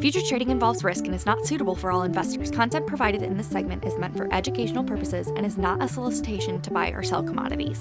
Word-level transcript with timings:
Future 0.00 0.22
trading 0.22 0.50
involves 0.50 0.84
risk 0.84 1.06
and 1.06 1.14
is 1.14 1.26
not 1.26 1.44
suitable 1.44 1.74
for 1.74 1.90
all 1.90 2.04
investors. 2.04 2.52
Content 2.52 2.86
provided 2.86 3.20
in 3.20 3.36
this 3.36 3.48
segment 3.48 3.84
is 3.84 3.98
meant 3.98 4.16
for 4.16 4.32
educational 4.32 4.84
purposes 4.84 5.26
and 5.26 5.44
is 5.44 5.58
not 5.58 5.82
a 5.82 5.88
solicitation 5.88 6.60
to 6.62 6.70
buy 6.70 6.90
or 6.90 7.02
sell 7.02 7.20
commodities. 7.20 7.80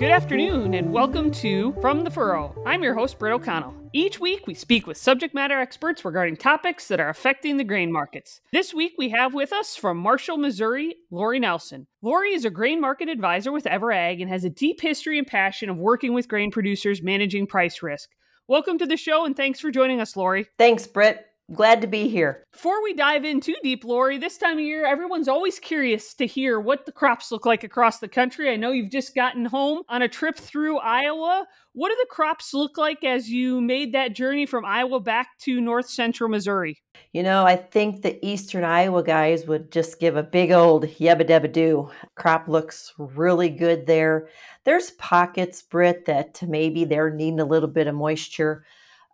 Good 0.00 0.10
afternoon 0.10 0.74
and 0.74 0.92
welcome 0.92 1.30
to 1.30 1.72
From 1.80 2.02
the 2.02 2.10
Furrow. 2.10 2.52
I'm 2.66 2.82
your 2.82 2.94
host, 2.94 3.20
Britt 3.20 3.34
O'Connell. 3.34 3.72
Each 3.92 4.18
week, 4.18 4.48
we 4.48 4.54
speak 4.54 4.84
with 4.84 4.96
subject 4.96 5.32
matter 5.32 5.60
experts 5.60 6.04
regarding 6.04 6.36
topics 6.36 6.88
that 6.88 6.98
are 6.98 7.08
affecting 7.08 7.56
the 7.56 7.64
grain 7.64 7.92
markets. 7.92 8.40
This 8.52 8.74
week, 8.74 8.94
we 8.98 9.10
have 9.10 9.32
with 9.32 9.52
us 9.52 9.76
from 9.76 9.96
Marshall, 9.96 10.38
Missouri, 10.38 10.96
Lori 11.12 11.38
Nelsen. 11.38 11.86
Lori 12.02 12.32
is 12.34 12.44
a 12.44 12.50
grain 12.50 12.80
market 12.80 13.08
advisor 13.08 13.52
with 13.52 13.66
Ever.Ag 13.66 14.20
and 14.20 14.30
has 14.30 14.42
a 14.42 14.50
deep 14.50 14.80
history 14.80 15.18
and 15.18 15.26
passion 15.26 15.70
of 15.70 15.76
working 15.76 16.14
with 16.14 16.28
grain 16.28 16.50
producers 16.50 17.00
managing 17.00 17.46
price 17.46 17.80
risk. 17.80 18.08
Welcome 18.50 18.78
to 18.78 18.86
the 18.86 18.96
show 18.96 19.24
and 19.24 19.36
thanks 19.36 19.60
for 19.60 19.70
joining 19.70 20.00
us, 20.00 20.16
Lori. 20.16 20.48
Thanks, 20.58 20.84
Britt. 20.84 21.24
Glad 21.52 21.80
to 21.80 21.88
be 21.88 22.08
here. 22.08 22.44
Before 22.52 22.80
we 22.80 22.94
dive 22.94 23.24
in 23.24 23.40
too 23.40 23.56
deep, 23.64 23.82
Lori, 23.82 24.18
this 24.18 24.38
time 24.38 24.58
of 24.58 24.64
year, 24.64 24.86
everyone's 24.86 25.26
always 25.26 25.58
curious 25.58 26.14
to 26.14 26.26
hear 26.26 26.60
what 26.60 26.86
the 26.86 26.92
crops 26.92 27.32
look 27.32 27.44
like 27.44 27.64
across 27.64 27.98
the 27.98 28.06
country. 28.06 28.48
I 28.48 28.54
know 28.54 28.70
you've 28.70 28.92
just 28.92 29.16
gotten 29.16 29.44
home 29.44 29.82
on 29.88 30.02
a 30.02 30.08
trip 30.08 30.36
through 30.36 30.78
Iowa. 30.78 31.46
What 31.72 31.88
do 31.88 31.96
the 32.00 32.06
crops 32.08 32.54
look 32.54 32.78
like 32.78 33.02
as 33.02 33.28
you 33.28 33.60
made 33.60 33.92
that 33.94 34.14
journey 34.14 34.46
from 34.46 34.64
Iowa 34.64 35.00
back 35.00 35.38
to 35.40 35.60
north 35.60 35.88
central 35.88 36.30
Missouri? 36.30 36.80
You 37.12 37.24
know, 37.24 37.44
I 37.44 37.56
think 37.56 38.02
the 38.02 38.24
eastern 38.24 38.62
Iowa 38.62 39.02
guys 39.02 39.46
would 39.46 39.72
just 39.72 39.98
give 39.98 40.16
a 40.16 40.22
big 40.22 40.52
old 40.52 40.84
yabba 40.84 41.28
dabba 41.28 41.52
doo. 41.52 41.90
Crop 42.14 42.46
looks 42.46 42.92
really 42.96 43.48
good 43.48 43.86
there. 43.86 44.28
There's 44.64 44.92
pockets, 44.92 45.62
Britt, 45.62 46.04
that 46.06 46.40
maybe 46.46 46.84
they're 46.84 47.10
needing 47.10 47.40
a 47.40 47.44
little 47.44 47.68
bit 47.68 47.88
of 47.88 47.96
moisture. 47.96 48.64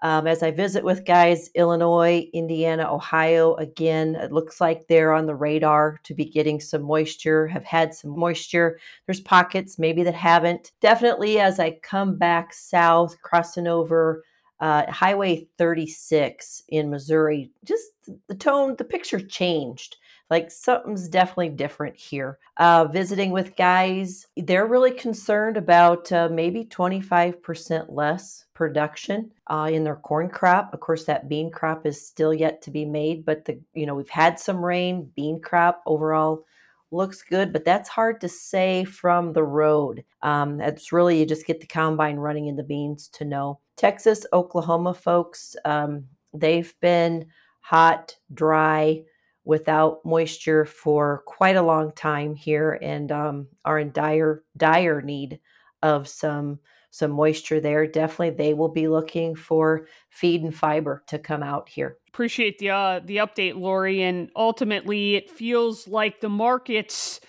Um, 0.02 0.27
as 0.27 0.42
I 0.42 0.50
visit 0.50 0.84
with 0.84 1.06
guys, 1.06 1.50
Illinois, 1.55 2.28
Indiana, 2.34 2.92
Ohio, 2.92 3.55
again, 3.55 4.14
it 4.14 4.30
looks 4.30 4.61
like 4.61 4.86
they're 4.86 5.14
on 5.14 5.27
the 5.27 5.34
radar 5.34 5.98
to 6.05 6.14
be 6.14 6.27
getting 6.27 6.61
some 6.61 6.83
moisture, 6.83 7.47
have 7.47 7.64
had 7.64 7.94
some 7.94 8.19
moisture. 8.19 8.78
There's 9.06 9.20
pockets 9.20 9.78
maybe 9.78 10.03
that 10.03 10.14
haven't. 10.14 10.72
Definitely 10.80 11.41
as 11.41 11.58
I 11.58 11.78
come 11.83 12.16
back 12.16 12.53
south, 12.53 13.20
crossing 13.22 13.66
over 13.66 14.22
uh, 14.61 14.91
Highway 14.91 15.48
36 15.58 16.62
in 16.69 16.91
Missouri, 16.91 17.50
just 17.64 17.84
the 18.28 18.34
tone, 18.34 18.77
the 18.77 18.84
picture 18.84 19.20
changed. 19.20 19.97
Like 20.28 20.50
something's 20.50 21.08
definitely 21.08 21.50
different 21.50 21.96
here. 21.96 22.38
Uh, 22.56 22.86
visiting 22.86 23.30
with 23.30 23.56
guys, 23.56 24.27
they're 24.36 24.66
really 24.66 24.91
concerned 24.91 25.56
about 25.56 26.10
uh, 26.10 26.28
maybe 26.30 26.64
25% 26.64 27.86
less 27.88 28.44
production 28.54 29.30
uh, 29.47 29.70
in 29.72 29.84
their 29.84 29.97
corn 29.97 30.28
crop. 30.28 30.74
Of 30.74 30.80
course, 30.80 31.04
that 31.04 31.28
bean 31.28 31.50
crop 31.50 31.86
is 31.86 32.04
still 32.04 32.34
yet 32.34 32.60
to 32.62 32.70
be 32.70 32.84
made, 32.84 33.24
but 33.24 33.44
the 33.44 33.60
you 33.74 33.86
know 33.86 33.94
we've 33.94 34.08
had 34.08 34.41
some 34.41 34.64
rain. 34.64 35.10
Bean 35.14 35.41
crop 35.41 35.82
overall 35.86 36.44
looks 36.91 37.22
good, 37.22 37.52
but 37.52 37.64
that's 37.64 37.88
hard 37.88 38.20
to 38.20 38.28
say 38.28 38.84
from 38.84 39.32
the 39.32 39.44
road. 39.44 40.04
Um, 40.22 40.60
it's 40.60 40.92
really 40.92 41.20
you 41.20 41.27
just 41.27 41.47
get 41.47 41.60
the 41.60 41.66
combine 41.66 42.16
running 42.16 42.47
in 42.47 42.56
the 42.56 42.62
beans 42.62 43.08
to 43.10 43.24
know. 43.24 43.60
Texas, 43.77 44.27
Oklahoma 44.32 44.94
folks, 44.94 45.54
um, 45.64 46.04
they've 46.32 46.74
been 46.80 47.27
hot, 47.60 48.16
dry 48.32 49.02
without 49.47 50.05
moisture 50.05 50.66
for 50.66 51.22
quite 51.25 51.56
a 51.56 51.62
long 51.62 51.92
time 51.92 52.34
here 52.34 52.78
and 52.83 53.11
um, 53.12 53.47
are 53.64 53.78
in 53.78 53.92
dire 53.92 54.42
dire 54.56 55.00
need 55.00 55.41
of 55.83 56.06
some 56.06 56.58
some 56.91 57.12
moisture 57.12 57.61
there 57.61 57.86
definitely 57.86 58.30
they 58.30 58.53
will 58.55 58.69
be 58.69 58.88
looking 58.88 59.34
for 59.34 59.86
feed 60.11 60.42
and 60.42 60.55
fiber 60.55 61.03
to 61.06 61.19
come 61.19 61.42
out 61.42 61.69
here 61.69 61.97
appreciate 62.08 62.58
the 62.58 62.70
uh, 62.70 63.00
the 63.05 63.19
update 63.19 63.55
lori 63.56 64.03
and 64.03 64.30
ultimately 64.34 65.14
it 65.14 65.30
feels 65.30 65.86
like 65.86 66.20
the 66.20 66.28
markets 66.28 67.21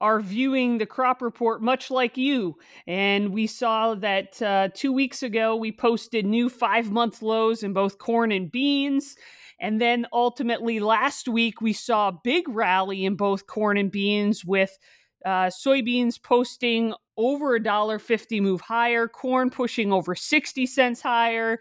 are 0.00 0.20
viewing 0.20 0.78
the 0.78 0.86
crop 0.86 1.22
report 1.22 1.62
much 1.62 1.90
like 1.90 2.16
you. 2.16 2.56
And 2.86 3.32
we 3.32 3.46
saw 3.46 3.94
that 3.94 4.40
uh, 4.42 4.68
two 4.74 4.92
weeks 4.92 5.22
ago, 5.22 5.56
we 5.56 5.72
posted 5.72 6.26
new 6.26 6.48
five 6.50 6.90
month 6.90 7.22
lows 7.22 7.62
in 7.62 7.72
both 7.72 7.96
corn 7.98 8.30
and 8.30 8.52
beans. 8.52 9.16
And 9.58 9.80
then 9.80 10.06
ultimately 10.12 10.80
last 10.80 11.28
week, 11.28 11.60
we 11.60 11.72
saw 11.72 12.08
a 12.08 12.20
big 12.22 12.48
rally 12.48 13.04
in 13.04 13.16
both 13.16 13.46
corn 13.46 13.76
and 13.76 13.90
beans 13.90 14.44
with 14.44 14.78
uh, 15.24 15.46
soybeans 15.46 16.22
posting 16.22 16.94
over 17.16 17.54
a 17.54 17.62
dollar 17.62 17.98
fifty 17.98 18.40
move 18.40 18.60
higher, 18.60 19.08
corn 19.08 19.50
pushing 19.50 19.92
over 19.92 20.14
60 20.14 20.66
cents 20.66 21.00
higher. 21.00 21.58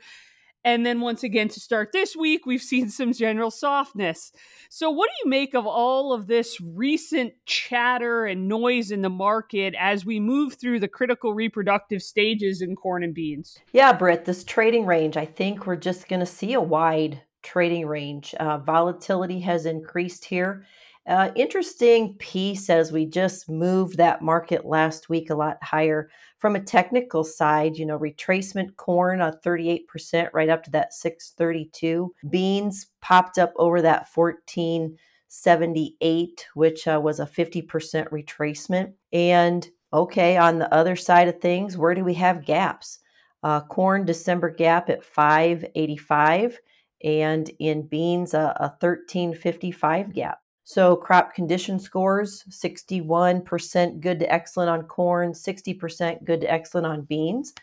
And 0.66 0.84
then 0.84 1.00
once 1.00 1.22
again 1.22 1.48
to 1.50 1.60
start 1.60 1.92
this 1.92 2.16
week, 2.16 2.48
we've 2.48 2.62
seen 2.62 2.90
some 2.90 3.14
general 3.14 3.52
softness. 3.52 4.32
So, 4.68 4.90
what 4.90 5.10
do 5.10 5.16
you 5.24 5.30
make 5.30 5.54
of 5.54 5.68
all 5.68 6.12
of 6.12 6.26
this 6.26 6.60
recent 6.60 7.34
chatter 7.46 8.26
and 8.26 8.48
noise 8.48 8.90
in 8.90 9.04
the 9.04 9.10
market 9.10 9.76
as 9.80 10.08
we 10.08 10.20
move 10.20 10.56
through 10.56 10.80
the 10.80 10.88
critical 10.88 11.36
reproductive 11.36 12.02
stages 12.02 12.64
in 12.64 12.76
corn 12.76 13.04
and 13.04 13.14
beans? 13.14 13.60
Yeah, 13.74 13.94
Britt, 13.94 14.26
this 14.26 14.44
trading 14.44 14.88
range, 14.88 15.18
I 15.18 15.26
think 15.26 15.68
we're 15.68 15.76
just 15.76 16.08
going 16.08 16.22
to 16.22 16.26
see 16.26 16.54
a 16.54 16.62
wide 16.62 17.22
trading 17.46 17.86
range. 17.86 18.34
Uh, 18.36 18.58
volatility 18.58 19.40
has 19.40 19.66
increased 19.66 20.26
here. 20.26 20.66
Uh, 21.08 21.30
interesting 21.36 22.16
piece 22.16 22.68
as 22.68 22.92
we 22.92 23.06
just 23.06 23.48
moved 23.48 23.96
that 23.98 24.24
market 24.24 24.66
last 24.66 25.08
week 25.08 25.30
a 25.30 25.36
lot 25.36 25.64
higher. 25.64 26.10
From 26.40 26.56
a 26.56 26.60
technical 26.60 27.24
side, 27.24 27.78
you 27.78 27.86
know, 27.86 28.00
retracement 28.00 28.76
corn 28.76 29.22
a 29.22 29.40
38% 29.46 30.30
right 30.34 30.50
up 30.50 30.64
to 30.64 30.72
that 30.72 30.94
632. 30.94 32.12
Beans 32.30 32.88
popped 33.02 33.38
up 33.38 33.54
over 33.58 33.84
that 33.84 34.08
1478, 34.14 36.48
which 36.56 36.88
uh, 36.88 37.00
was 37.02 37.20
a 37.20 37.28
50% 37.28 38.10
retracement. 38.10 38.94
And 39.14 39.70
okay, 39.94 40.38
on 40.38 40.58
the 40.58 40.74
other 40.74 40.96
side 40.96 41.28
of 41.28 41.40
things, 41.40 41.78
where 41.78 41.94
do 41.94 42.04
we 42.04 42.16
have 42.16 42.46
gaps? 42.46 42.98
Uh, 43.44 43.62
corn 43.62 44.06
December 44.06 44.50
gap 44.50 44.90
at 44.90 45.04
585 45.04 46.60
and 47.06 47.50
in 47.60 47.84
beans 47.88 48.34
uh, 48.34 48.54
a, 48.58 48.66
a 48.66 48.76
1355 48.80 50.06
mm-hmm. 50.06 50.12
gap. 50.12 50.40
So 50.68 50.96
crop 50.96 51.36
condition 51.36 51.80
scores 51.80 52.44
61% 52.50 54.00
good 54.02 54.20
to 54.20 54.34
excellent 54.34 54.72
on 54.72 54.84
corn, 54.84 55.32
60% 55.32 56.26
good 56.26 56.42
to 56.42 56.52
excellent 56.52 56.88
on 56.88 57.04
beans. 57.04 57.54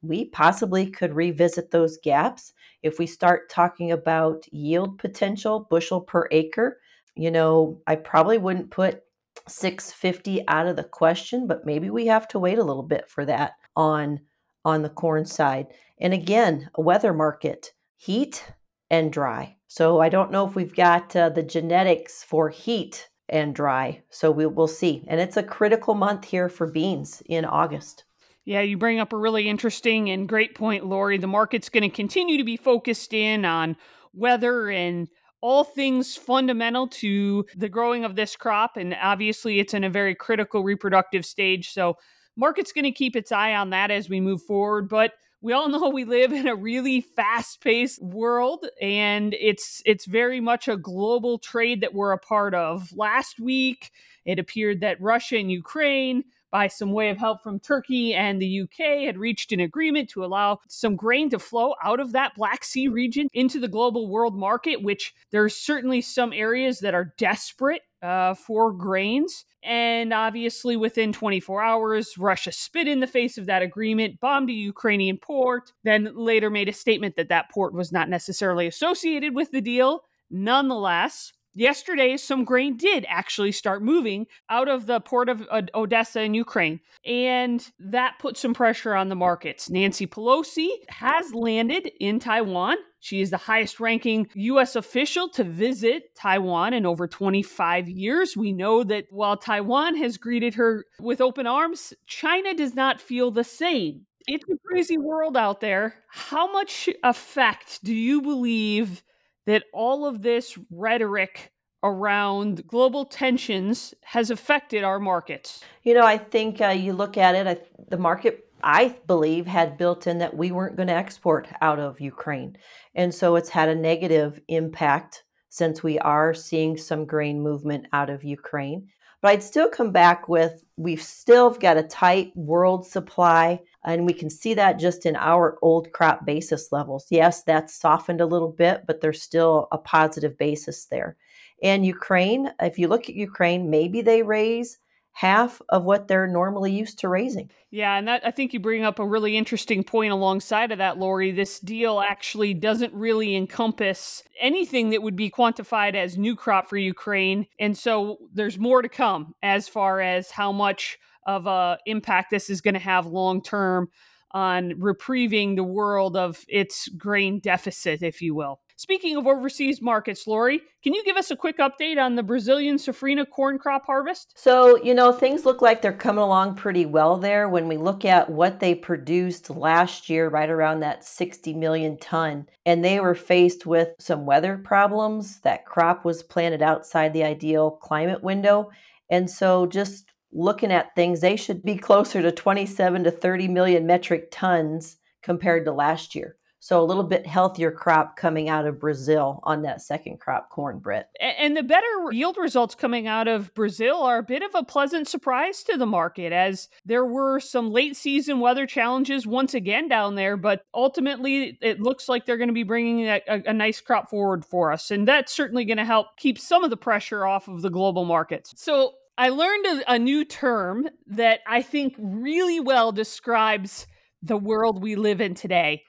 We 0.00 0.24
possibly 0.26 0.86
could 0.86 1.12
revisit 1.12 1.70
those 1.70 1.98
gaps 2.02 2.54
if 2.82 2.98
we 2.98 3.06
start 3.06 3.50
talking 3.50 3.92
about 3.92 4.50
yield 4.50 4.98
potential, 4.98 5.66
bushel 5.68 6.00
per 6.00 6.26
acre. 6.30 6.80
You 7.16 7.30
know, 7.30 7.82
I 7.86 7.96
probably 7.96 8.38
wouldn't 8.38 8.70
put 8.70 9.02
650 9.46 10.48
out 10.48 10.66
of 10.66 10.76
the 10.76 10.84
question, 10.84 11.46
but 11.46 11.66
maybe 11.66 11.90
we 11.90 12.06
have 12.06 12.28
to 12.28 12.38
wait 12.38 12.58
a 12.58 12.64
little 12.64 12.82
bit 12.82 13.10
for 13.10 13.26
that 13.26 13.52
on 13.76 14.20
on 14.64 14.82
the 14.82 14.88
corn 14.88 15.24
side. 15.24 15.66
And 16.00 16.14
again, 16.14 16.70
a 16.74 16.80
weather 16.80 17.12
market, 17.12 17.72
heat 17.96 18.44
and 18.90 19.12
dry. 19.12 19.56
So 19.66 20.00
I 20.00 20.08
don't 20.08 20.30
know 20.30 20.46
if 20.46 20.54
we've 20.54 20.74
got 20.74 21.14
uh, 21.14 21.28
the 21.28 21.42
genetics 21.42 22.24
for 22.24 22.48
heat 22.48 23.08
and 23.28 23.54
dry. 23.54 24.02
So 24.10 24.30
we 24.30 24.46
will 24.46 24.68
see. 24.68 25.04
And 25.08 25.20
it's 25.20 25.36
a 25.36 25.42
critical 25.42 25.94
month 25.94 26.24
here 26.24 26.48
for 26.48 26.66
beans 26.66 27.22
in 27.26 27.44
August. 27.44 28.04
Yeah, 28.44 28.62
you 28.62 28.78
bring 28.78 28.98
up 28.98 29.12
a 29.12 29.18
really 29.18 29.46
interesting 29.46 30.08
and 30.08 30.26
great 30.26 30.54
point, 30.54 30.86
Lori. 30.86 31.18
The 31.18 31.26
market's 31.26 31.68
going 31.68 31.82
to 31.82 31.94
continue 31.94 32.38
to 32.38 32.44
be 32.44 32.56
focused 32.56 33.12
in 33.12 33.44
on 33.44 33.76
weather 34.14 34.70
and 34.70 35.06
all 35.42 35.64
things 35.64 36.16
fundamental 36.16 36.88
to 36.88 37.44
the 37.56 37.68
growing 37.68 38.06
of 38.06 38.16
this 38.16 38.36
crop. 38.36 38.78
And 38.78 38.96
obviously, 39.02 39.60
it's 39.60 39.74
in 39.74 39.84
a 39.84 39.90
very 39.90 40.14
critical 40.14 40.64
reproductive 40.64 41.26
stage. 41.26 41.72
So, 41.72 41.98
market's 42.36 42.72
going 42.72 42.86
to 42.86 42.90
keep 42.90 43.16
its 43.16 43.32
eye 43.32 43.54
on 43.54 43.68
that 43.70 43.90
as 43.90 44.08
we 44.08 44.18
move 44.18 44.42
forward. 44.42 44.88
But 44.88 45.12
we 45.40 45.52
all 45.52 45.68
know 45.68 45.88
we 45.88 46.04
live 46.04 46.32
in 46.32 46.48
a 46.48 46.56
really 46.56 47.00
fast-paced 47.00 48.02
world 48.02 48.66
and 48.80 49.34
it's 49.34 49.80
it's 49.86 50.04
very 50.04 50.40
much 50.40 50.66
a 50.66 50.76
global 50.76 51.38
trade 51.38 51.80
that 51.82 51.94
we're 51.94 52.12
a 52.12 52.18
part 52.18 52.54
of. 52.54 52.92
Last 52.96 53.38
week, 53.38 53.90
it 54.24 54.38
appeared 54.38 54.80
that 54.80 55.00
Russia 55.00 55.36
and 55.36 55.50
Ukraine 55.50 56.24
by 56.50 56.66
some 56.66 56.92
way 56.92 57.10
of 57.10 57.18
help 57.18 57.42
from 57.42 57.60
Turkey 57.60 58.14
and 58.14 58.40
the 58.40 58.62
UK 58.62 59.04
had 59.04 59.18
reached 59.18 59.52
an 59.52 59.60
agreement 59.60 60.08
to 60.08 60.24
allow 60.24 60.58
some 60.66 60.96
grain 60.96 61.28
to 61.30 61.38
flow 61.38 61.74
out 61.84 62.00
of 62.00 62.12
that 62.12 62.34
Black 62.34 62.64
Sea 62.64 62.88
region 62.88 63.28
into 63.34 63.60
the 63.60 63.68
global 63.68 64.08
world 64.08 64.34
market, 64.36 64.82
which 64.82 65.14
there's 65.30 65.54
certainly 65.54 66.00
some 66.00 66.32
areas 66.32 66.80
that 66.80 66.94
are 66.94 67.12
desperate 67.18 67.82
uh, 68.02 68.34
for 68.34 68.72
grains. 68.72 69.44
And 69.62 70.12
obviously, 70.12 70.76
within 70.76 71.12
24 71.12 71.62
hours, 71.62 72.16
Russia 72.16 72.52
spit 72.52 72.86
in 72.86 73.00
the 73.00 73.06
face 73.06 73.38
of 73.38 73.46
that 73.46 73.62
agreement, 73.62 74.20
bombed 74.20 74.50
a 74.50 74.52
Ukrainian 74.52 75.18
port, 75.18 75.72
then 75.84 76.12
later 76.14 76.48
made 76.48 76.68
a 76.68 76.72
statement 76.72 77.16
that 77.16 77.28
that 77.28 77.50
port 77.50 77.74
was 77.74 77.90
not 77.92 78.08
necessarily 78.08 78.66
associated 78.66 79.34
with 79.34 79.50
the 79.50 79.60
deal. 79.60 80.02
Nonetheless, 80.30 81.32
yesterday 81.58 82.16
some 82.16 82.44
grain 82.44 82.76
did 82.76 83.04
actually 83.08 83.52
start 83.52 83.82
moving 83.82 84.26
out 84.48 84.68
of 84.68 84.86
the 84.86 85.00
port 85.00 85.28
of 85.28 85.46
Odessa 85.74 86.22
in 86.22 86.34
Ukraine. 86.34 86.80
And 87.04 87.66
that 87.78 88.18
put 88.18 88.36
some 88.36 88.54
pressure 88.54 88.94
on 88.94 89.08
the 89.08 89.14
markets. 89.14 89.70
Nancy 89.70 90.06
Pelosi 90.06 90.68
has 90.88 91.32
landed 91.34 91.90
in 92.00 92.18
Taiwan. 92.18 92.76
She 93.00 93.20
is 93.20 93.30
the 93.30 93.36
highest 93.36 93.78
ranking 93.78 94.28
U.S. 94.34 94.74
official 94.74 95.28
to 95.30 95.44
visit 95.44 96.14
Taiwan 96.16 96.74
in 96.74 96.84
over 96.84 97.06
25 97.06 97.88
years. 97.88 98.36
We 98.36 98.52
know 98.52 98.82
that 98.84 99.06
while 99.10 99.36
Taiwan 99.36 99.96
has 99.96 100.16
greeted 100.16 100.54
her 100.54 100.84
with 101.00 101.20
open 101.20 101.46
arms, 101.46 101.94
China 102.06 102.54
does 102.54 102.74
not 102.74 103.00
feel 103.00 103.30
the 103.30 103.44
same. 103.44 104.06
It's 104.26 104.44
a 104.50 104.58
crazy 104.66 104.98
world 104.98 105.36
out 105.36 105.60
there. 105.60 105.94
How 106.08 106.52
much 106.52 106.88
effect 107.02 107.82
do 107.82 107.94
you 107.94 108.20
believe 108.20 109.02
that 109.48 109.64
all 109.72 110.04
of 110.04 110.20
this 110.20 110.58
rhetoric 110.70 111.50
around 111.82 112.66
global 112.66 113.06
tensions 113.06 113.94
has 114.02 114.30
affected 114.30 114.84
our 114.84 115.00
markets? 115.00 115.64
You 115.84 115.94
know, 115.94 116.04
I 116.04 116.18
think 116.18 116.60
uh, 116.60 116.68
you 116.68 116.92
look 116.92 117.16
at 117.16 117.34
it, 117.34 117.46
I, 117.46 117.58
the 117.88 117.96
market, 117.96 118.44
I 118.62 118.96
believe, 119.06 119.46
had 119.46 119.78
built 119.78 120.06
in 120.06 120.18
that 120.18 120.36
we 120.36 120.52
weren't 120.52 120.76
going 120.76 120.88
to 120.88 120.94
export 120.94 121.48
out 121.62 121.78
of 121.78 121.98
Ukraine. 121.98 122.58
And 122.94 123.14
so 123.14 123.36
it's 123.36 123.48
had 123.48 123.70
a 123.70 123.74
negative 123.74 124.38
impact 124.48 125.24
since 125.48 125.82
we 125.82 125.98
are 126.00 126.34
seeing 126.34 126.76
some 126.76 127.06
grain 127.06 127.40
movement 127.40 127.86
out 127.94 128.10
of 128.10 128.22
Ukraine. 128.22 128.86
But 129.22 129.28
I'd 129.28 129.42
still 129.42 129.70
come 129.70 129.92
back 129.92 130.28
with 130.28 130.62
we've 130.76 131.02
still 131.02 131.48
got 131.52 131.78
a 131.78 131.82
tight 131.84 132.36
world 132.36 132.86
supply, 132.86 133.60
and 133.84 134.06
we 134.06 134.12
can 134.12 134.30
see 134.30 134.54
that 134.54 134.78
just 134.78 135.06
in 135.06 135.16
our 135.16 135.58
old 135.62 135.92
crop 135.92 136.24
basis 136.24 136.72
levels. 136.72 137.06
Yes, 137.10 137.42
that's 137.42 137.74
softened 137.74 138.20
a 138.20 138.26
little 138.26 138.50
bit, 138.50 138.84
but 138.86 139.00
there's 139.00 139.22
still 139.22 139.68
a 139.72 139.78
positive 139.78 140.36
basis 140.36 140.86
there. 140.86 141.16
And 141.62 141.84
Ukraine, 141.86 142.52
if 142.60 142.78
you 142.78 142.88
look 142.88 143.08
at 143.08 143.14
Ukraine, 143.14 143.70
maybe 143.70 144.02
they 144.02 144.22
raise 144.22 144.78
half 145.12 145.60
of 145.70 145.82
what 145.82 146.06
they're 146.06 146.28
normally 146.28 146.70
used 146.70 147.00
to 147.00 147.08
raising. 147.08 147.50
Yeah, 147.70 147.98
and 147.98 148.06
that 148.06 148.24
I 148.24 148.30
think 148.30 148.52
you 148.52 148.60
bring 148.60 148.84
up 148.84 149.00
a 149.00 149.06
really 149.06 149.36
interesting 149.36 149.82
point 149.82 150.12
alongside 150.12 150.70
of 150.70 150.78
that, 150.78 150.98
Lori. 150.98 151.32
This 151.32 151.58
deal 151.58 151.98
actually 151.98 152.54
doesn't 152.54 152.94
really 152.94 153.34
encompass 153.34 154.22
anything 154.40 154.90
that 154.90 155.02
would 155.02 155.16
be 155.16 155.28
quantified 155.28 155.96
as 155.96 156.16
new 156.16 156.36
crop 156.36 156.68
for 156.68 156.76
Ukraine, 156.76 157.48
and 157.58 157.76
so 157.76 158.18
there's 158.32 158.58
more 158.58 158.80
to 158.80 158.88
come 158.88 159.34
as 159.42 159.66
far 159.68 160.00
as 160.00 160.30
how 160.30 160.52
much 160.52 160.98
of 161.28 161.46
a 161.46 161.78
impact 161.86 162.30
this 162.32 162.50
is 162.50 162.60
going 162.60 162.74
to 162.74 162.80
have 162.80 163.06
long 163.06 163.40
term 163.42 163.88
on 164.32 164.72
reprieving 164.72 165.56
the 165.56 165.64
world 165.64 166.16
of 166.16 166.44
its 166.48 166.88
grain 166.88 167.38
deficit, 167.38 168.02
if 168.02 168.20
you 168.20 168.34
will. 168.34 168.60
Speaking 168.76 169.16
of 169.16 169.26
overseas 169.26 169.82
markets, 169.82 170.26
Lori, 170.28 170.60
can 170.84 170.94
you 170.94 171.02
give 171.04 171.16
us 171.16 171.32
a 171.32 171.36
quick 171.36 171.58
update 171.58 172.00
on 172.00 172.14
the 172.14 172.22
Brazilian 172.22 172.76
safrinha 172.76 173.28
corn 173.28 173.58
crop 173.58 173.84
harvest? 173.84 174.32
So, 174.36 174.80
you 174.84 174.94
know, 174.94 175.10
things 175.12 175.44
look 175.44 175.60
like 175.60 175.82
they're 175.82 175.92
coming 175.92 176.22
along 176.22 176.54
pretty 176.54 176.86
well 176.86 177.16
there. 177.16 177.48
When 177.48 177.66
we 177.66 177.76
look 177.76 178.04
at 178.04 178.30
what 178.30 178.60
they 178.60 178.76
produced 178.76 179.50
last 179.50 180.08
year, 180.08 180.28
right 180.28 180.48
around 180.48 180.80
that 180.80 181.02
60 181.02 181.54
million 181.54 181.98
ton, 181.98 182.46
and 182.66 182.84
they 182.84 183.00
were 183.00 183.16
faced 183.16 183.66
with 183.66 183.88
some 183.98 184.26
weather 184.26 184.56
problems. 184.58 185.40
That 185.40 185.66
crop 185.66 186.04
was 186.04 186.22
planted 186.22 186.62
outside 186.62 187.12
the 187.12 187.24
ideal 187.24 187.72
climate 187.72 188.22
window. 188.22 188.70
And 189.10 189.28
so, 189.28 189.66
just 189.66 190.12
looking 190.32 190.72
at 190.72 190.94
things, 190.94 191.20
they 191.20 191.36
should 191.36 191.62
be 191.62 191.76
closer 191.76 192.22
to 192.22 192.32
27 192.32 193.04
to 193.04 193.10
30 193.10 193.48
million 193.48 193.86
metric 193.86 194.28
tons 194.30 194.96
compared 195.22 195.64
to 195.64 195.72
last 195.72 196.14
year. 196.14 196.36
So 196.60 196.82
a 196.82 196.84
little 196.84 197.04
bit 197.04 197.24
healthier 197.24 197.70
crop 197.70 198.16
coming 198.16 198.48
out 198.48 198.66
of 198.66 198.80
Brazil 198.80 199.40
on 199.44 199.62
that 199.62 199.80
second 199.80 200.18
crop 200.18 200.50
corn, 200.50 200.80
Britt. 200.80 201.06
And 201.20 201.56
the 201.56 201.62
better 201.62 201.86
yield 202.10 202.36
results 202.36 202.74
coming 202.74 203.06
out 203.06 203.28
of 203.28 203.54
Brazil 203.54 204.02
are 204.02 204.18
a 204.18 204.24
bit 204.24 204.42
of 204.42 204.50
a 204.54 204.64
pleasant 204.64 205.06
surprise 205.06 205.62
to 205.64 205.76
the 205.76 205.86
market 205.86 206.32
as 206.32 206.68
there 206.84 207.06
were 207.06 207.38
some 207.38 207.70
late 207.70 207.96
season 207.96 208.40
weather 208.40 208.66
challenges 208.66 209.24
once 209.24 209.54
again 209.54 209.88
down 209.88 210.16
there, 210.16 210.36
but 210.36 210.62
ultimately 210.74 211.56
it 211.62 211.80
looks 211.80 212.08
like 212.08 212.26
they're 212.26 212.36
going 212.36 212.48
to 212.48 212.54
be 212.54 212.64
bringing 212.64 213.06
a, 213.06 213.20
a 213.28 213.52
nice 213.52 213.80
crop 213.80 214.10
forward 214.10 214.44
for 214.44 214.72
us. 214.72 214.90
And 214.90 215.06
that's 215.06 215.32
certainly 215.32 215.64
going 215.64 215.78
to 215.78 215.84
help 215.84 216.16
keep 216.16 216.40
some 216.40 216.64
of 216.64 216.70
the 216.70 216.76
pressure 216.76 217.24
off 217.24 217.46
of 217.46 217.62
the 217.62 217.70
global 217.70 218.04
markets. 218.04 218.52
So 218.56 218.94
I 219.18 219.28
learned 219.30 219.66
a, 219.66 219.92
a 219.94 219.98
new 219.98 220.24
term 220.24 220.88
that 221.08 221.40
I 221.46 221.60
think 221.60 221.94
really 221.98 222.60
well 222.60 222.92
describes 222.92 223.86
the 224.22 224.36
world 224.36 224.82
we 224.82 224.96
live 224.96 225.20
in 225.20 225.34
today 225.34 225.82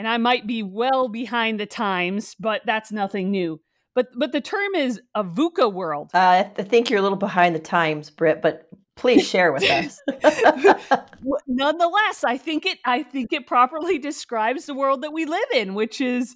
and 0.00 0.08
I 0.08 0.16
might 0.16 0.46
be 0.46 0.62
well 0.62 1.08
behind 1.08 1.60
the 1.60 1.66
times, 1.66 2.34
but 2.40 2.62
that's 2.64 2.90
nothing 2.90 3.30
new. 3.30 3.60
But 3.94 4.08
but 4.16 4.32
the 4.32 4.40
term 4.40 4.74
is 4.74 4.98
a 5.14 5.22
VUCA 5.22 5.70
world. 5.70 6.10
Uh, 6.14 6.44
I 6.56 6.62
think 6.62 6.88
you're 6.88 7.00
a 7.00 7.02
little 7.02 7.18
behind 7.18 7.54
the 7.54 7.60
times, 7.60 8.08
Britt, 8.08 8.40
but 8.40 8.68
please 8.96 9.28
share 9.28 9.52
with 9.52 9.62
us. 9.64 10.00
Nonetheless, 11.46 12.24
I 12.24 12.38
think 12.38 12.64
it 12.64 12.78
I 12.86 13.02
think 13.02 13.32
it 13.34 13.46
properly 13.46 13.98
describes 14.10 14.64
the 14.64 14.74
world 14.74 15.02
that 15.02 15.12
we 15.12 15.26
live 15.26 15.50
in, 15.52 15.74
which 15.74 16.00
is 16.00 16.34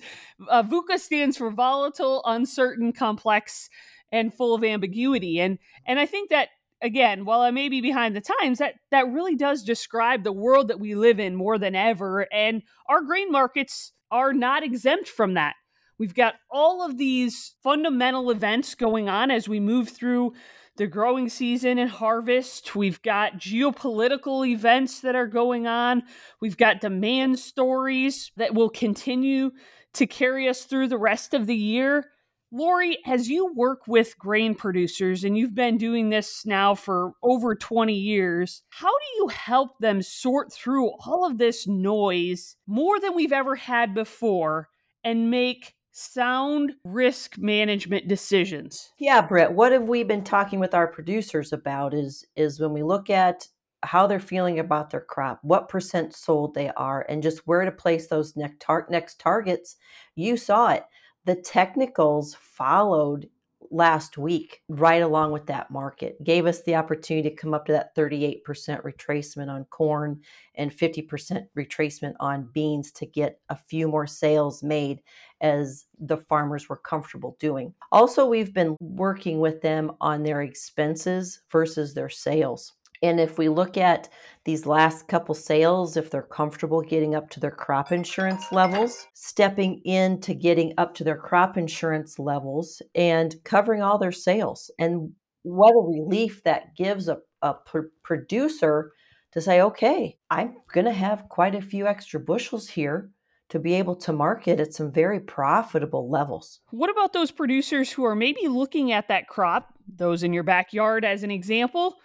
uh, 0.48 0.62
VUCA 0.62 0.98
stands 0.98 1.38
for 1.38 1.50
volatile, 1.50 2.22
uncertain, 2.26 2.92
complex, 2.92 3.70
and 4.14 4.32
full 4.32 4.54
of 4.54 4.64
ambiguity. 4.64 5.40
And 5.40 5.58
and 5.86 5.98
I 5.98 6.06
think 6.06 6.30
that 6.30 6.48
again, 6.80 7.24
while 7.24 7.40
I 7.40 7.50
may 7.50 7.68
be 7.68 7.80
behind 7.80 8.14
the 8.14 8.20
times, 8.40 8.58
that 8.58 8.74
that 8.92 9.08
really 9.12 9.34
does 9.34 9.62
describe 9.62 10.22
the 10.22 10.32
world 10.32 10.68
that 10.68 10.80
we 10.80 10.94
live 10.94 11.18
in 11.18 11.34
more 11.34 11.58
than 11.58 11.74
ever. 11.74 12.32
And 12.32 12.62
our 12.88 13.02
grain 13.02 13.30
markets 13.32 13.92
are 14.10 14.32
not 14.32 14.62
exempt 14.62 15.08
from 15.08 15.34
that. 15.34 15.54
We've 15.98 16.14
got 16.14 16.34
all 16.50 16.84
of 16.84 16.96
these 16.96 17.54
fundamental 17.62 18.30
events 18.30 18.74
going 18.74 19.08
on 19.08 19.30
as 19.30 19.48
we 19.48 19.60
move 19.60 19.88
through 19.88 20.32
the 20.76 20.86
growing 20.86 21.28
season 21.28 21.78
and 21.78 21.90
harvest. 21.90 22.74
We've 22.74 23.00
got 23.02 23.38
geopolitical 23.38 24.46
events 24.46 25.00
that 25.00 25.14
are 25.14 25.28
going 25.28 25.66
on. 25.66 26.02
We've 26.40 26.56
got 26.56 26.80
demand 26.80 27.38
stories 27.38 28.32
that 28.36 28.54
will 28.54 28.70
continue 28.70 29.52
to 29.94 30.06
carry 30.06 30.48
us 30.48 30.64
through 30.64 30.88
the 30.88 30.98
rest 30.98 31.32
of 31.32 31.46
the 31.46 31.56
year. 31.56 32.10
Lori, 32.54 32.98
as 33.04 33.28
you 33.28 33.52
work 33.52 33.88
with 33.88 34.16
grain 34.16 34.54
producers 34.54 35.24
and 35.24 35.36
you've 35.36 35.56
been 35.56 35.76
doing 35.76 36.08
this 36.08 36.46
now 36.46 36.72
for 36.72 37.14
over 37.20 37.56
20 37.56 37.92
years, 37.92 38.62
how 38.68 38.86
do 38.86 39.04
you 39.16 39.26
help 39.26 39.76
them 39.80 40.00
sort 40.00 40.52
through 40.52 40.92
all 41.04 41.26
of 41.26 41.36
this 41.36 41.66
noise 41.66 42.54
more 42.68 43.00
than 43.00 43.16
we've 43.16 43.32
ever 43.32 43.56
had 43.56 43.92
before 43.92 44.68
and 45.02 45.32
make 45.32 45.74
sound 45.90 46.74
risk 46.84 47.36
management 47.38 48.06
decisions? 48.06 48.92
Yeah, 49.00 49.20
Britt, 49.20 49.50
what 49.50 49.72
have 49.72 49.88
we 49.88 50.04
been 50.04 50.22
talking 50.22 50.60
with 50.60 50.74
our 50.74 50.86
producers 50.86 51.52
about 51.52 51.92
is 51.92 52.24
is 52.36 52.60
when 52.60 52.72
we 52.72 52.84
look 52.84 53.10
at 53.10 53.48
how 53.82 54.06
they're 54.06 54.20
feeling 54.20 54.60
about 54.60 54.90
their 54.90 55.00
crop, 55.00 55.40
what 55.42 55.68
percent 55.68 56.14
sold 56.14 56.54
they 56.54 56.70
are, 56.76 57.04
and 57.08 57.20
just 57.20 57.48
where 57.48 57.64
to 57.64 57.72
place 57.72 58.06
those 58.06 58.36
next, 58.36 58.60
tar- 58.60 58.86
next 58.88 59.18
targets. 59.18 59.74
You 60.14 60.36
saw 60.36 60.70
it 60.70 60.84
the 61.24 61.36
technicals 61.36 62.34
followed 62.34 63.28
last 63.70 64.16
week 64.16 64.62
right 64.68 65.02
along 65.02 65.32
with 65.32 65.46
that 65.46 65.70
market. 65.70 66.22
Gave 66.22 66.46
us 66.46 66.62
the 66.62 66.76
opportunity 66.76 67.28
to 67.28 67.34
come 67.34 67.52
up 67.54 67.66
to 67.66 67.72
that 67.72 67.94
38% 67.96 68.42
retracement 68.82 69.48
on 69.48 69.64
corn 69.64 70.20
and 70.54 70.70
50% 70.70 71.46
retracement 71.58 72.14
on 72.20 72.48
beans 72.52 72.92
to 72.92 73.06
get 73.06 73.40
a 73.48 73.56
few 73.56 73.88
more 73.88 74.06
sales 74.06 74.62
made 74.62 75.00
as 75.40 75.86
the 75.98 76.16
farmers 76.16 76.68
were 76.68 76.76
comfortable 76.76 77.36
doing. 77.40 77.74
Also 77.90 78.26
we've 78.26 78.54
been 78.54 78.76
working 78.80 79.40
with 79.40 79.60
them 79.60 79.92
on 80.00 80.22
their 80.22 80.42
expenses 80.42 81.42
versus 81.50 81.94
their 81.94 82.10
sales 82.10 82.74
and 83.02 83.20
if 83.20 83.38
we 83.38 83.48
look 83.48 83.76
at 83.76 84.08
these 84.44 84.66
last 84.66 85.08
couple 85.08 85.34
sales, 85.34 85.96
if 85.96 86.10
they're 86.10 86.22
comfortable 86.22 86.82
getting 86.82 87.14
up 87.14 87.30
to 87.30 87.40
their 87.40 87.50
crop 87.50 87.92
insurance 87.92 88.52
levels, 88.52 89.06
stepping 89.14 89.80
into 89.84 90.34
getting 90.34 90.74
up 90.78 90.94
to 90.94 91.04
their 91.04 91.16
crop 91.16 91.56
insurance 91.56 92.18
levels 92.18 92.82
and 92.94 93.36
covering 93.44 93.82
all 93.82 93.98
their 93.98 94.12
sales. 94.12 94.70
And 94.78 95.12
what 95.42 95.72
a 95.72 95.86
relief 95.86 96.42
that 96.44 96.76
gives 96.76 97.08
a, 97.08 97.18
a 97.42 97.54
pr- 97.54 97.90
producer 98.02 98.92
to 99.32 99.40
say, 99.40 99.60
okay, 99.60 100.16
I'm 100.30 100.56
going 100.72 100.86
to 100.86 100.92
have 100.92 101.28
quite 101.28 101.54
a 101.54 101.62
few 101.62 101.86
extra 101.86 102.20
bushels 102.20 102.68
here 102.68 103.10
to 103.50 103.58
be 103.58 103.74
able 103.74 103.96
to 103.96 104.12
market 104.12 104.60
at 104.60 104.72
some 104.72 104.90
very 104.90 105.20
profitable 105.20 106.10
levels. 106.10 106.60
What 106.70 106.90
about 106.90 107.12
those 107.12 107.30
producers 107.30 107.90
who 107.90 108.04
are 108.04 108.14
maybe 108.14 108.48
looking 108.48 108.92
at 108.92 109.08
that 109.08 109.28
crop, 109.28 109.74
those 109.86 110.22
in 110.22 110.32
your 110.32 110.42
backyard 110.42 111.04
as 111.04 111.22
an 111.22 111.30
example? 111.30 111.96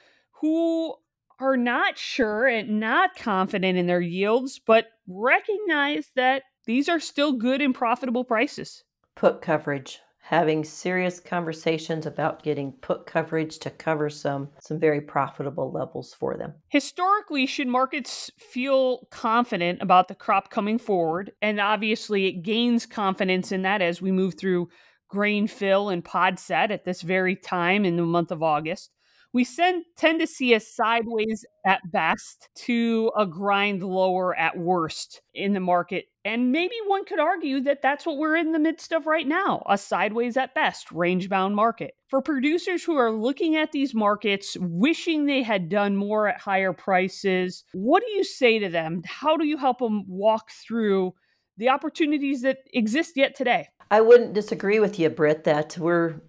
Who 0.42 0.96
are 1.40 1.58
not 1.58 1.98
sure 1.98 2.48
and 2.48 2.80
not 2.80 3.16
confident 3.16 3.78
in 3.78 3.88
their 3.88 4.02
yields, 4.02 4.60
but 4.60 4.88
recognize 5.08 6.08
that 6.16 6.44
these 6.66 6.90
are 6.90 7.00
still 7.00 7.34
good 7.34 7.62
and 7.62 7.74
profitable 7.74 8.24
prices. 8.24 8.84
Put 9.16 9.42
coverage. 9.42 10.00
Having 10.22 10.66
serious 10.66 11.20
conversations 11.20 12.06
about 12.06 12.44
getting 12.44 12.74
put 12.74 13.08
coverage 13.08 13.58
to 13.60 13.72
cover 13.72 14.12
some 14.12 14.50
some 14.60 14.80
very 14.80 15.02
profitable 15.02 15.72
levels 15.72 16.14
for 16.14 16.38
them. 16.38 16.54
Historically, 16.68 17.48
should 17.48 17.68
markets 17.68 18.30
feel 18.38 19.08
confident 19.10 19.82
about 19.82 20.08
the 20.08 20.14
crop 20.14 20.52
coming 20.52 20.78
forward, 20.78 21.32
and 21.42 21.60
obviously 21.60 22.28
it 22.28 22.44
gains 22.44 22.86
confidence 22.86 23.52
in 23.52 23.64
that 23.64 23.82
as 23.82 24.04
we 24.04 24.12
move 24.12 24.36
through 24.38 24.70
grain 25.08 25.48
fill 25.48 25.90
and 25.90 26.06
pod 26.06 26.38
set 26.38 26.70
at 26.70 26.86
this 26.86 27.02
very 27.02 27.36
time 27.36 27.84
in 27.84 27.96
the 27.96 28.04
month 28.04 28.30
of 28.30 28.44
August 28.44 28.92
we 29.34 29.44
send, 29.44 29.86
tend 29.96 30.20
to 30.20 30.28
see 30.28 30.54
a 30.54 30.60
sideways 30.60 31.46
at 31.66 31.80
best 31.92 32.50
to 32.56 33.12
a 33.18 33.26
grind 33.26 33.84
lower 33.84 34.36
at 34.36 34.58
worst 34.58 35.22
in 35.34 35.54
the 35.54 35.60
market. 35.60 36.06
And 36.26 36.52
maybe 36.52 36.74
one 36.88 37.06
could 37.06 37.20
argue 37.20 37.62
that 37.62 37.82
that's 37.82 38.06
what 38.06 38.18
we're 38.18 38.36
in 38.36 38.52
the 38.52 38.60
midst 38.60 38.92
of 38.92 39.06
right 39.06 39.28
now 39.28 39.64
a 39.70 39.78
sideways 39.78 40.36
at 40.38 40.56
best, 40.56 40.92
range 40.92 41.30
bound 41.30 41.56
market. 41.56 41.96
For 42.08 42.22
producers 42.22 42.84
who 42.84 42.96
are 42.96 43.12
looking 43.12 43.56
at 43.56 43.72
these 43.72 43.94
markets, 43.94 44.58
wishing 44.60 45.26
they 45.26 45.44
had 45.44 45.70
done 45.70 45.96
more 45.96 46.28
at 46.28 46.42
higher 46.42 46.74
prices, 46.74 47.64
what 47.74 48.04
do 48.04 48.12
you 48.12 48.24
say 48.24 48.60
to 48.60 48.70
them? 48.70 49.04
How 49.06 49.38
do 49.38 49.46
you 49.46 49.58
help 49.58 49.80
them 49.80 50.06
walk 50.08 50.50
through 50.52 51.14
the 51.58 51.70
opportunities 51.70 52.42
that 52.42 52.60
exist 52.74 53.14
yet 53.16 53.36
today? 53.36 53.68
I 53.92 54.02
wouldn't 54.02 54.34
disagree 54.34 54.80
with 54.80 55.00
you, 55.00 55.10
Britt, 55.10 55.44
that 55.46 55.78
we're 55.78 56.22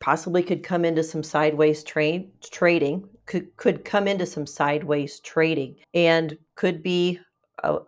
possibly 0.00 0.42
could 0.42 0.62
come 0.62 0.84
into 0.84 1.02
some 1.02 1.22
sideways 1.22 1.82
trading 1.84 3.08
could 3.28 3.54
could 3.56 3.84
come 3.84 4.08
into 4.08 4.26
some 4.26 4.46
sideways 4.46 5.20
trading 5.20 5.76
and 5.94 6.36
could 6.56 6.82
be 6.82 7.20
a, 7.62 7.78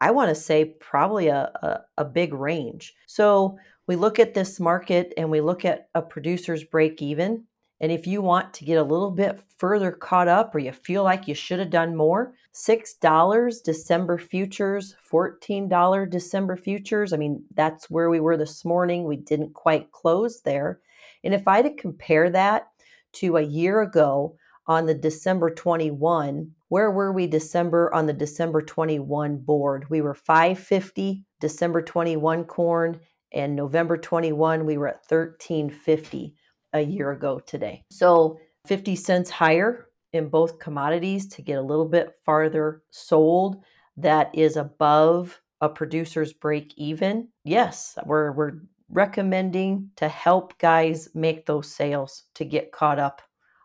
I 0.00 0.10
want 0.10 0.28
to 0.30 0.34
say 0.34 0.64
probably 0.64 1.28
a, 1.28 1.50
a, 1.62 1.80
a 1.98 2.04
big 2.04 2.34
range. 2.34 2.94
So 3.06 3.58
we 3.86 3.96
look 3.96 4.18
at 4.18 4.34
this 4.34 4.60
market 4.60 5.14
and 5.16 5.30
we 5.30 5.40
look 5.40 5.64
at 5.64 5.88
a 5.94 6.02
producer's 6.02 6.64
break 6.64 7.00
even. 7.00 7.44
And 7.82 7.90
if 7.90 8.06
you 8.06 8.20
want 8.20 8.52
to 8.54 8.64
get 8.64 8.76
a 8.76 8.82
little 8.82 9.10
bit 9.10 9.40
further 9.56 9.90
caught 9.90 10.28
up 10.28 10.54
or 10.54 10.58
you 10.58 10.72
feel 10.72 11.02
like 11.02 11.26
you 11.26 11.34
should 11.34 11.58
have 11.60 11.70
done 11.70 11.96
more, 11.96 12.34
$6 12.54 13.62
December 13.62 14.18
futures, 14.18 14.96
$14 15.10 16.10
December 16.10 16.56
futures. 16.56 17.12
I 17.12 17.16
mean, 17.16 17.42
that's 17.54 17.88
where 17.88 18.10
we 18.10 18.20
were 18.20 18.36
this 18.36 18.66
morning. 18.66 19.04
We 19.04 19.16
didn't 19.16 19.54
quite 19.54 19.92
close 19.92 20.42
there. 20.42 20.80
And 21.24 21.34
if 21.34 21.46
I 21.46 21.56
had 21.56 21.66
to 21.66 21.74
compare 21.82 22.30
that 22.30 22.68
to 23.14 23.36
a 23.36 23.42
year 23.42 23.82
ago 23.82 24.36
on 24.66 24.86
the 24.86 24.94
December 24.94 25.50
21, 25.50 26.52
where 26.68 26.90
were 26.90 27.12
we 27.12 27.26
December 27.26 27.92
on 27.92 28.06
the 28.06 28.12
December 28.12 28.62
21 28.62 29.38
board? 29.38 29.86
We 29.90 30.00
were 30.00 30.14
550 30.14 31.24
December 31.40 31.82
21 31.82 32.44
corn 32.44 33.00
and 33.32 33.56
November 33.56 33.96
21 33.96 34.66
we 34.66 34.76
were 34.76 34.88
at 34.88 35.04
1350 35.08 36.34
a 36.72 36.80
year 36.80 37.10
ago 37.10 37.40
today. 37.40 37.84
So 37.90 38.38
50 38.66 38.96
cents 38.96 39.30
higher 39.30 39.86
in 40.12 40.28
both 40.28 40.58
commodities 40.58 41.28
to 41.28 41.42
get 41.42 41.58
a 41.58 41.62
little 41.62 41.88
bit 41.88 42.14
farther 42.24 42.82
sold 42.90 43.62
that 43.96 44.30
is 44.34 44.56
above 44.56 45.40
a 45.60 45.68
producer's 45.68 46.32
break 46.32 46.72
even. 46.76 47.28
Yes, 47.44 47.98
we're 48.06 48.32
we're 48.32 48.52
recommending 48.90 49.90
to 49.96 50.08
help 50.08 50.58
guys 50.58 51.08
make 51.14 51.46
those 51.46 51.70
sales 51.70 52.24
to 52.34 52.44
get 52.44 52.72
caught 52.72 52.98
up 52.98 53.22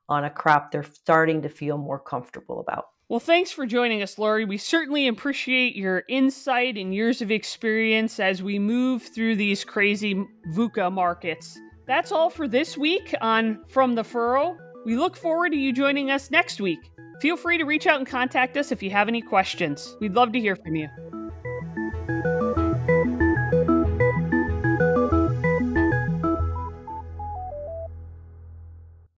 on 0.08 0.26
a 0.26 0.30
crop 0.30 0.72
they're 0.72 0.84
starting 0.84 1.42
to 1.42 1.50
feel 1.50 1.78
more 1.78 2.00
comfortable 2.00 2.60
about. 2.60 2.86
Well, 3.08 3.20
thanks 3.20 3.52
for 3.52 3.68
joining 3.68 4.02
us, 4.02 4.18
Lori. 4.18 4.46
We 4.46 4.58
certainly 4.58 5.08
appreciate 5.08 5.76
your 5.76 6.04
insight 6.10 6.76
and 6.76 6.94
years 6.94 7.22
of 7.22 7.30
experience 7.30 8.20
as 8.20 8.42
we 8.42 8.58
move 8.58 9.04
through 9.04 9.36
these 9.36 9.64
crazy 9.64 10.16
VUCA 10.54 10.92
markets. 10.92 11.60
That's 11.86 12.12
all 12.12 12.32
for 12.32 12.48
this 12.48 12.78
week 12.78 13.14
on 13.22 13.64
From 13.70 13.94
the 13.94 14.04
Furrow. 14.04 14.58
We 14.86 14.96
look 14.96 15.16
forward 15.16 15.52
to 15.52 15.58
you 15.58 15.72
joining 15.72 16.10
us 16.10 16.32
next 16.32 16.60
week. 16.60 16.80
Feel 17.22 17.38
free 17.38 17.60
to 17.60 17.64
reach 17.64 17.86
out 17.86 18.00
and 18.00 18.08
contact 18.08 18.58
us 18.58 18.72
if 18.72 18.82
you 18.82 18.90
have 18.90 19.08
any 19.08 19.22
questions. 19.22 19.96
We'd 20.00 20.16
love 20.16 20.32
to 20.32 20.40
hear 20.40 20.56
from 20.56 20.76
you. 20.76 20.88